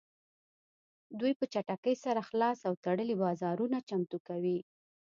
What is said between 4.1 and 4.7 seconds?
کوي